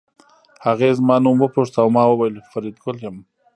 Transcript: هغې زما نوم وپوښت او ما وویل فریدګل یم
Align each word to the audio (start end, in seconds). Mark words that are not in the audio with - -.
هغې 0.65 0.89
زما 0.99 1.15
نوم 1.23 1.37
وپوښت 1.41 1.73
او 1.81 1.87
ما 1.95 2.03
وویل 2.07 2.35
فریدګل 2.51 2.97
یم 3.05 3.17